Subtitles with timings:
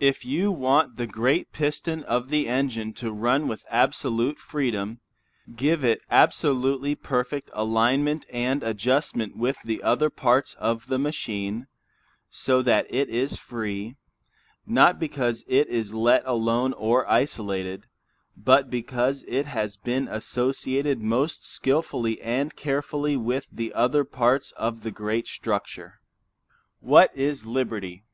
[0.00, 5.00] If you want the great piston of the engine to run with absolute freedom,
[5.56, 11.68] give it absolutely perfect alignment and adjustment with the other parts of the machine,
[12.28, 13.96] so that it is free,
[14.66, 17.86] not because it is let alone or isolated,
[18.36, 24.82] but because it has been associated most skilfully and carefully with the other parts of
[24.82, 25.98] the great structure.
[26.80, 28.04] What it liberty?